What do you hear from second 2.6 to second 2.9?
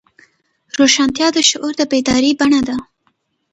ده.